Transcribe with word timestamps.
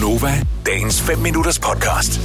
Gunova, 0.00 0.42
dagens 0.66 1.02
5 1.02 1.18
minutters 1.18 1.58
podcast. 1.58 2.20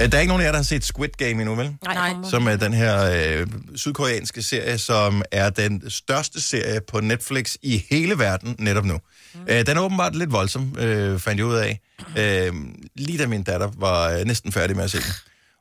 Øh, 0.00 0.12
Der 0.12 0.16
er 0.16 0.20
ikke 0.20 0.28
nogen 0.28 0.40
af 0.40 0.44
jer, 0.46 0.52
der 0.52 0.58
har 0.58 0.62
set 0.64 0.84
Squid 0.84 1.08
Game 1.18 1.30
endnu, 1.30 1.54
vel? 1.54 1.76
Nej. 1.84 2.10
Som 2.30 2.46
er 2.48 2.56
den 2.56 2.72
her 2.72 3.04
øh, 3.40 3.46
sydkoreanske 3.74 4.42
serie, 4.42 4.78
som 4.78 5.22
er 5.32 5.50
den 5.50 5.90
største 5.90 6.40
serie 6.40 6.80
på 6.88 7.00
Netflix 7.00 7.54
i 7.62 7.84
hele 7.90 8.18
verden 8.18 8.56
netop 8.58 8.84
nu. 8.84 8.94
Mm. 9.34 9.40
Øh, 9.48 9.66
den 9.66 9.76
er 9.76 9.80
åbenbart 9.80 10.16
lidt 10.16 10.32
voldsom, 10.32 10.76
øh, 10.78 11.18
fandt 11.18 11.38
jeg 11.38 11.46
ud 11.46 11.54
af. 11.54 11.80
Øh, 12.18 12.52
lige 12.96 13.18
da 13.18 13.26
min 13.26 13.42
datter 13.42 13.70
var 13.78 14.10
øh, 14.10 14.24
næsten 14.24 14.52
færdig 14.52 14.76
med 14.76 14.84
at 14.84 14.90
se 14.90 14.98
den. 14.98 15.12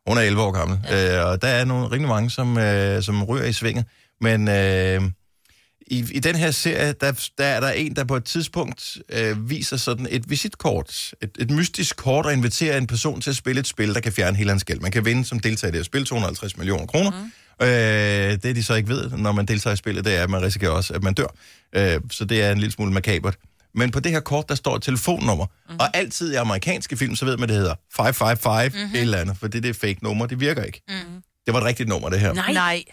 Hun 0.08 0.18
er 0.18 0.22
11 0.22 0.42
år 0.42 0.52
gammel, 0.52 0.80
ja. 0.90 1.20
øh, 1.22 1.32
og 1.32 1.42
der 1.42 1.48
er 1.48 1.66
nogle 1.66 1.86
rimelig 1.86 2.08
mange, 2.10 2.30
som, 2.30 2.58
øh, 2.58 3.04
som 3.04 3.24
ryger 3.24 3.46
i 3.46 3.54
svinget. 3.54 3.86
Men 4.22 4.48
øh, 4.48 5.02
i, 5.90 6.06
i 6.12 6.20
den 6.20 6.36
her 6.36 6.52
serie, 6.52 6.94
der, 7.02 7.30
der 7.38 7.46
er 7.46 7.60
der 7.60 7.70
en, 7.70 7.96
der 7.96 8.04
på 8.04 8.16
et 8.16 8.24
tidspunkt 8.24 8.98
øh, 9.10 9.50
viser 9.50 9.78
sådan 9.78 10.08
et 10.10 10.30
visitkort, 10.30 11.14
et, 11.22 11.30
et 11.40 11.52
mystisk 11.52 11.98
kort, 11.98 12.26
og 12.26 12.34
inviterer 12.34 12.78
en 12.78 12.88
person 12.88 13.22
til 13.22 13.30
at 13.30 13.36
spille 13.36 13.60
et 13.60 13.68
spil, 13.68 13.94
der 13.94 14.00
kan 14.00 14.12
fjerne 14.12 14.38
hele 14.38 14.50
hans 14.50 14.64
gæld. 14.64 14.80
Man 14.80 14.92
kan 14.92 15.06
vinde 15.06 15.26
som 15.26 15.40
deltager 15.40 15.70
i 15.70 15.72
det 15.72 15.80
her 15.80 15.84
spil 15.84 16.06
250 16.06 16.58
millioner 16.58 16.86
kroner. 16.86 17.12
Mm. 17.12 17.32
Øh, 17.66 18.38
det, 18.44 18.56
de 18.56 18.64
så 18.64 18.74
ikke 18.74 18.90
ved, 18.90 19.10
når 19.10 19.32
man 19.32 19.46
deltager 19.46 19.74
i 19.74 19.78
spillet, 19.78 20.06
det 20.06 20.16
er, 20.16 20.24
at 20.24 20.30
man 20.30 20.42
risikerer 20.42 20.72
også, 20.72 20.94
at 20.94 21.04
man 21.04 21.14
dør. 21.14 21.36
Øh, 21.74 22.02
så 22.12 22.26
det 22.26 22.42
er 22.44 22.52
en 22.52 22.58
lille 22.58 22.72
smule 22.72 22.94
makabert. 22.94 23.36
Men 23.76 23.92
på 23.92 24.00
det 24.00 24.12
her 24.12 24.20
kort, 24.20 24.50
der 24.50 24.56
står 24.56 24.76
et 24.76 24.82
telefonnummer. 24.82 25.46
Mm. 25.70 25.76
Og 25.80 25.98
altid 25.98 26.34
i 26.34 26.36
amerikanske 26.36 26.98
film, 26.98 27.16
så 27.16 27.26
ved 27.26 27.38
man, 27.38 27.50
det 27.50 27.58
hedder 27.58 27.76
555 27.96 28.74
mm-hmm. 28.74 28.96
et 28.96 29.02
eller 29.02 29.18
andet, 29.18 29.38
for 29.38 29.48
det, 29.48 29.64
det 29.64 29.70
er 29.70 29.74
fake 29.74 30.00
nummer, 30.02 30.26
det 30.26 30.40
virker 30.40 30.64
ikke. 30.64 30.82
Mm. 30.90 30.96
Det 31.46 31.54
var 31.54 31.60
et 31.60 31.66
rigtigt 31.66 31.90
nummer, 31.90 32.10
det 32.10 32.20
her. 32.20 32.34
Nej. 32.34 32.54
Nej. 32.54 32.84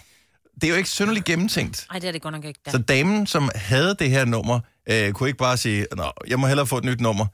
Det 0.60 0.64
er 0.64 0.68
jo 0.68 0.74
ikke 0.76 0.88
synderligt 0.88 1.24
gennemtænkt. 1.24 1.86
Nej, 1.90 1.98
det 1.98 2.08
er 2.08 2.12
det 2.12 2.22
godt 2.22 2.34
nok 2.34 2.44
ikke. 2.44 2.60
Da. 2.66 2.70
Så 2.70 2.78
damen, 2.78 3.26
som 3.26 3.50
havde 3.54 3.96
det 3.98 4.10
her 4.10 4.24
nummer, 4.24 4.60
øh, 4.90 5.12
kunne 5.12 5.28
ikke 5.28 5.38
bare 5.38 5.56
sige, 5.56 5.86
Nå, 5.96 6.12
jeg 6.28 6.40
må 6.40 6.46
hellere 6.46 6.66
få 6.66 6.78
et 6.78 6.84
nyt 6.84 7.00
nummer. 7.00 7.26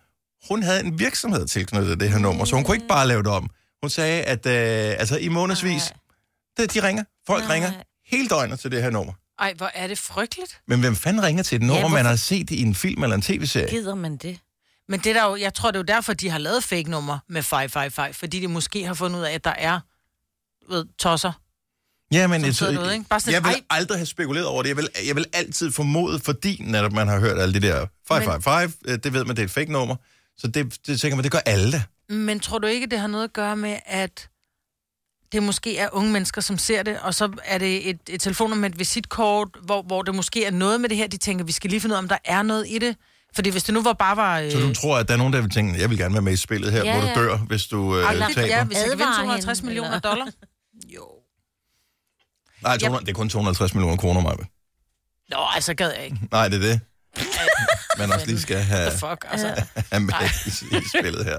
Hun 0.49 0.63
havde 0.63 0.81
en 0.85 0.99
virksomhed 0.99 1.47
tilknyttet 1.47 2.01
det 2.01 2.11
her 2.11 2.19
nummer, 2.19 2.45
så 2.45 2.55
hun 2.55 2.65
kunne 2.65 2.77
ikke 2.77 2.89
bare 2.89 3.09
lave 3.09 3.23
det 3.23 3.31
om. 3.33 3.51
Hun 3.83 3.91
sagde, 3.91 4.23
at 4.23 4.47
øh, 4.47 5.01
altså, 5.01 5.17
i 5.19 5.29
månedsvis, 5.29 5.93
det, 6.57 6.75
de 6.75 6.83
ringer. 6.87 7.05
Folk 7.27 7.45
Nej. 7.45 7.55
ringer 7.55 7.71
hele 8.07 8.29
døgnet 8.29 8.61
til 8.61 8.71
det 8.71 8.83
her 8.83 8.91
nummer. 8.91 9.13
Ej, 9.39 9.55
hvor 9.57 9.71
er 9.75 9.87
det 9.87 9.99
frygteligt. 9.99 10.61
Men 10.69 10.81
hvem 10.81 10.97
fanden 10.97 11.23
ringer 11.23 11.43
til 11.43 11.57
et 11.57 11.63
nummer, 11.63 11.75
ja, 11.75 11.81
hvorfor- 11.81 11.97
man 11.97 12.05
har 12.07 12.17
set 12.17 12.51
i 12.51 12.63
en 12.63 12.75
film 12.75 13.03
eller 13.03 13.17
en 13.17 13.23
tv-serie? 13.23 13.71
Gider 13.71 13.95
man 13.95 14.17
det? 14.17 14.39
Men 14.89 15.01
det 15.01 15.07
er 15.17 15.21
der 15.21 15.25
jo, 15.31 15.37
jeg 15.37 15.55
tror, 15.55 15.71
det 15.71 15.77
er 15.77 15.81
jo 15.81 15.97
derfor, 15.97 16.13
de 16.13 16.31
har 16.31 16.39
lavet 16.39 16.65
fake 16.65 16.91
nummer 16.91 17.19
med 17.29 17.43
555, 17.43 18.17
fordi 18.17 18.41
de 18.41 18.49
måske 18.49 18.87
har 18.87 18.95
fundet 18.95 19.19
ud 19.19 19.25
af, 19.25 19.33
at 19.33 19.45
der 19.45 19.55
er 19.59 19.81
ved, 20.71 20.85
tosser. 20.99 21.33
Ja, 22.13 22.27
men 22.27 22.45
jeg, 22.45 22.55
sidder 22.55 22.73
derude, 22.73 22.93
ikke? 22.95 23.05
Bare 23.09 23.21
sådan 23.21 23.35
jeg 23.35 23.45
vil 23.45 23.51
"Ej." 23.51 23.61
aldrig 23.71 23.99
have 23.99 24.07
spekuleret 24.07 24.47
over 24.47 24.63
det. 24.63 24.69
Jeg 24.69 24.77
vil, 24.77 24.89
jeg 25.07 25.17
vil 25.17 25.25
altid 25.33 25.73
formode, 25.73 26.19
fordi 26.21 26.63
netop 26.65 26.93
man 26.93 27.09
har 27.09 27.21
hørt 27.21 27.39
alle 27.39 27.55
de 27.55 27.61
der 27.61 27.87
555, 28.09 28.73
men... 28.85 28.99
det 29.01 29.13
ved 29.13 29.25
man, 29.25 29.37
det 29.37 29.43
er 29.43 29.47
et 29.47 29.51
fake 29.51 29.73
nummer. 29.73 29.97
Så 30.39 30.47
det, 30.47 30.77
det 30.87 31.01
tænker 31.01 31.17
man, 31.17 31.23
det 31.25 31.33
gør 31.33 31.39
alle 31.47 31.73
da. 31.73 31.83
Men 32.15 32.41
tror 32.41 32.59
du 32.59 32.67
ikke, 32.67 32.87
det 32.87 32.99
har 32.99 33.07
noget 33.07 33.25
at 33.25 33.33
gøre 33.33 33.57
med, 33.57 33.77
at 33.87 34.29
det 35.33 35.43
måske 35.43 35.79
er 35.79 35.89
unge 35.93 36.13
mennesker, 36.13 36.41
som 36.41 36.59
ser 36.59 36.83
det, 36.83 36.99
og 37.03 37.15
så 37.15 37.29
er 37.45 37.59
det 37.59 37.91
et, 37.91 37.99
et 38.09 38.21
telefonnummer 38.21 38.61
med 38.61 38.71
et 38.71 38.79
visitkort, 38.79 39.49
hvor, 39.65 39.83
hvor 39.83 40.03
det 40.03 40.15
måske 40.15 40.45
er 40.45 40.51
noget 40.51 40.81
med 40.81 40.89
det 40.89 40.97
her, 40.97 41.07
de 41.07 41.17
tænker, 41.17 41.45
vi 41.45 41.53
skal 41.53 41.71
lige 41.71 41.81
finde 41.81 41.93
ud 41.93 41.97
af, 41.97 42.03
om 42.03 42.09
der 42.09 42.19
er 42.25 42.43
noget 42.43 42.67
i 42.69 42.79
det. 42.79 42.97
Fordi 43.35 43.51
hvis 43.51 43.63
det 43.65 43.75
nu 43.75 43.83
var 43.83 43.93
bare 43.93 44.17
var... 44.17 44.41
Øh, 44.41 44.53
Så 44.53 44.59
du 44.59 44.75
tror, 44.75 44.99
at 44.99 45.09
der 45.09 45.15
er 45.15 45.19
nogen, 45.19 45.33
der 45.33 45.41
vil 45.41 45.51
tænke, 45.51 45.81
jeg 45.81 45.91
vil 45.91 45.99
gerne 45.99 46.15
være 46.15 46.23
med 46.23 46.33
i 46.33 46.37
spillet 46.37 46.73
her, 46.73 46.85
Ja, 46.85 46.93
hvor 47.01 47.09
du 47.15 47.21
dør, 47.21 47.37
hvis 47.37 47.67
du 47.67 47.97
øh, 47.97 48.05
Ej, 48.05 48.15
taber. 48.33 48.47
ja, 48.47 48.65
hvis 48.65 48.79
jeg 48.79 48.85
kan 48.85 48.91
vinde 48.99 49.05
Advarer 49.05 49.17
250 49.17 49.59
hende, 49.59 49.67
millioner 49.67 49.89
eller? 49.89 50.01
dollar. 50.11 50.27
Nej, 52.63 52.79
200, 52.79 53.05
det 53.05 53.11
er 53.11 53.15
kun 53.15 53.29
250 53.29 53.75
millioner 53.75 53.97
kroner, 53.97 54.21
Maja. 54.21 54.37
Nå, 55.31 55.47
altså 55.55 55.75
gad 55.75 55.93
jeg 55.97 56.05
ikke. 56.05 56.19
Nej, 56.33 56.49
det 56.49 56.57
er 56.57 56.69
det. 56.69 56.81
Man 57.99 58.13
også 58.13 58.27
lige 58.27 58.41
skal 58.41 58.57
have, 58.57 58.91
The 58.91 58.99
fuck, 58.99 59.25
altså. 59.31 59.47
have 59.93 60.01
med 60.01 60.15
i, 60.47 60.77
i 60.77 60.81
spillet 60.99 61.25
her. 61.25 61.39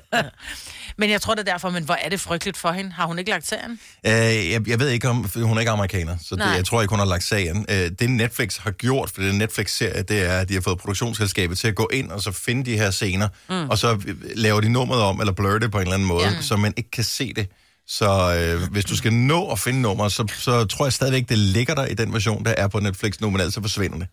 Men 0.98 1.10
jeg 1.10 1.22
tror 1.22 1.36
det 1.36 1.48
er 1.48 1.52
derfor, 1.52 1.70
men 1.70 1.84
hvor 1.84 1.94
er 1.94 2.10
det 2.10 2.20
frygteligt 2.20 2.58
for 2.58 2.72
hende? 2.72 2.92
Har 2.92 3.06
hun 3.06 3.20
ikke 3.20 3.32
lagt 3.32 3.48
serien? 3.48 3.80
Øh, 4.06 4.12
jeg, 4.52 4.68
jeg 4.68 4.80
ved 4.80 4.90
ikke 4.90 5.10
om, 5.10 5.30
hun 5.36 5.58
er 5.58 5.60
ikke 5.60 5.72
amerikaner, 5.72 6.18
så 6.22 6.36
det, 6.36 6.46
jeg 6.46 6.66
tror 6.66 6.81
ikke, 6.81 6.92
hun 6.92 7.00
har 7.00 7.06
lagt 7.06 7.24
sagen. 7.24 7.66
Øh, 7.70 7.92
det 8.00 8.09
Netflix 8.09 8.58
har 8.58 8.72
gjort, 8.72 9.09
for 9.09 9.22
det 9.22 9.36
Netflix-serie, 9.36 10.02
det 10.02 10.30
er, 10.30 10.40
at 10.40 10.50
de 10.50 10.53
har 10.53 10.62
fået 10.62 10.78
produktionsselskabet 10.78 11.58
til 11.58 11.68
at 11.68 11.76
gå 11.76 11.90
ind 11.94 12.12
og 12.12 12.22
så 12.22 12.31
finde 12.31 12.72
de 12.72 12.78
her 12.78 12.92
scener, 12.92 13.28
mm. 13.50 13.70
og 13.70 13.78
så 13.78 13.94
øh, 14.08 14.16
laver 14.36 14.62
de 14.62 14.70
nummeret 14.70 15.02
om, 15.02 15.20
eller 15.20 15.34
blur 15.34 15.58
det 15.58 15.72
på 15.72 15.78
en 15.78 15.81
eller 15.81 15.94
anden 15.94 16.08
måde, 16.08 16.26
ja. 16.28 16.42
så 16.42 16.58
man 16.58 16.74
ikke 16.78 16.92
kan 16.92 17.03
se 17.03 17.34
det. 17.34 17.47
Så 17.88 18.36
øh, 18.36 18.72
hvis 18.72 18.86
du 18.86 18.98
skal 18.98 19.14
nå 19.14 19.52
at 19.52 19.60
finde 19.60 19.82
nummer, 19.82 20.08
så, 20.08 20.34
så 20.38 20.66
tror 20.66 20.86
jeg 20.86 20.94
stadigvæk, 20.94 21.30
det 21.30 21.38
ligger 21.38 21.76
der 21.76 21.86
i 21.86 21.94
den 21.94 22.14
version, 22.14 22.46
der 22.46 22.54
er 22.58 22.68
på 22.68 22.80
Netflix 22.80 23.20
nu, 23.20 23.30
men 23.30 23.42
altså 23.42 23.62
forsvinder 23.62 23.98
det. 23.98 24.08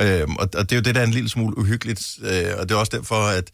Øhm, 0.00 0.36
og, 0.36 0.48
og 0.54 0.70
det 0.70 0.72
er 0.72 0.76
jo 0.76 0.82
det, 0.82 0.94
der 0.94 1.00
er 1.00 1.04
en 1.04 1.10
lille 1.10 1.28
smule 1.28 1.58
uhyggeligt, 1.58 2.18
øh, 2.22 2.44
og 2.58 2.68
det 2.68 2.74
er 2.74 2.78
også 2.78 2.96
derfor, 2.96 3.26
at, 3.26 3.50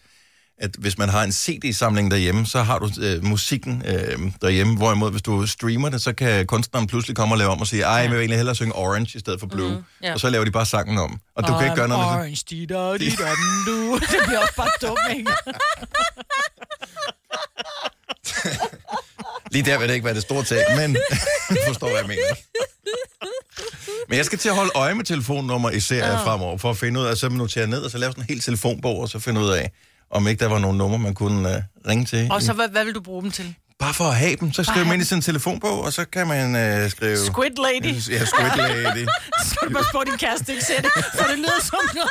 at 0.58 0.70
hvis 0.78 0.98
man 0.98 1.08
har 1.08 1.24
en 1.24 1.32
CD-samling 1.32 2.10
derhjemme, 2.10 2.46
så 2.46 2.62
har 2.62 2.78
du 2.78 2.90
øh, 3.00 3.24
musikken 3.24 3.82
øh, 3.86 4.32
derhjemme, 4.42 4.76
hvorimod 4.76 5.10
hvis 5.10 5.22
du 5.22 5.46
streamer 5.46 5.88
det, 5.88 6.02
så 6.02 6.12
kan 6.12 6.46
kunstneren 6.46 6.86
pludselig 6.86 7.16
komme 7.16 7.34
og 7.34 7.38
lave 7.38 7.50
om 7.50 7.60
og 7.60 7.66
sige, 7.66 7.82
ej, 7.82 7.92
jeg 7.92 8.10
vil 8.10 8.18
egentlig 8.18 8.38
hellere 8.38 8.54
synge 8.54 8.74
Orange 8.74 9.16
i 9.16 9.20
stedet 9.20 9.40
for 9.40 9.46
Blue, 9.46 9.70
mm, 9.70 9.84
ja. 10.02 10.12
og 10.12 10.20
så 10.20 10.30
laver 10.30 10.44
de 10.44 10.50
bare 10.50 10.66
sangen 10.66 10.98
om. 10.98 11.20
Og 11.36 11.48
du 11.48 11.52
kan 11.52 11.64
ikke 11.64 11.76
gøre 11.76 11.88
noget 11.88 12.06
med 12.06 12.12
det. 12.12 12.20
Orange, 12.20 12.44
di 12.50 12.66
da, 12.66 12.96
di 12.96 13.10
da, 13.10 13.30
du. 13.66 13.98
Det 14.12 14.18
bliver 14.26 14.40
også 14.40 14.56
bare 14.56 14.70
dumt, 14.82 14.98
ikke? 15.18 15.30
Lige 19.50 19.64
der 19.70 19.78
vil 19.78 19.88
det 19.88 19.94
ikke 19.94 20.04
være 20.04 20.14
det 20.14 20.22
store 20.22 20.44
tag, 20.44 20.64
men 20.76 20.96
du 21.50 21.56
forstår, 21.66 21.88
hvad 21.88 21.98
jeg 21.98 22.08
mener. 22.08 22.34
Men 24.08 24.16
jeg 24.16 24.24
skal 24.24 24.38
til 24.38 24.48
at 24.48 24.54
holde 24.54 24.70
øje 24.74 24.94
med 24.94 25.04
telefonnummer 25.04 25.70
i 25.70 25.80
serier 25.80 26.18
fremover, 26.24 26.58
for 26.58 26.70
at 26.70 26.76
finde 26.76 27.00
ud 27.00 27.04
af, 27.06 27.16
så 27.16 27.28
notere 27.28 27.66
ned, 27.66 27.82
og 27.82 27.90
så 27.90 27.98
lave 27.98 28.12
sådan 28.12 28.22
en 28.22 28.28
hel 28.28 28.40
telefonbog, 28.40 29.00
og 29.00 29.08
så 29.08 29.18
finde 29.18 29.40
ud 29.40 29.48
af, 29.50 29.70
om 30.10 30.28
ikke 30.28 30.40
der 30.44 30.50
var 30.50 30.58
nogle 30.58 30.78
numre, 30.78 30.98
man 30.98 31.14
kunne 31.14 31.48
uh, 31.48 31.88
ringe 31.88 32.04
til. 32.04 32.28
Og 32.30 32.42
så, 32.42 32.52
hvad, 32.52 32.68
hvad 32.68 32.84
vil 32.84 32.94
du 32.94 33.00
bruge 33.00 33.22
dem 33.22 33.30
til? 33.30 33.54
Bare 33.78 33.94
for 33.94 34.04
at 34.04 34.16
have 34.16 34.36
dem, 34.36 34.52
så 34.52 34.64
skriver 34.64 34.84
man 34.84 34.94
ind 34.94 35.02
i 35.02 35.06
sin 35.06 35.20
telefonbog, 35.20 35.80
og 35.84 35.92
så 35.92 36.04
kan 36.04 36.26
man 36.26 36.46
uh, 36.84 36.90
skrive... 36.90 37.16
Squid 37.16 37.50
Lady. 37.66 37.94
Ja, 38.10 38.24
Squid 38.24 38.56
Lady. 38.56 39.06
Så 39.42 39.48
skal 39.50 39.68
du 39.68 39.72
bare 39.72 39.84
spørge 39.90 40.04
din 40.04 40.18
kæreste, 40.18 40.52
ikke 40.52 40.64
ser 40.64 40.80
det, 40.80 40.90
for 41.18 41.24
det 41.24 41.38
lyder 41.38 41.60
som 41.60 41.78
noget. 41.94 42.10